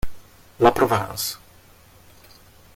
La 0.65 0.71
Provence. 0.71 1.37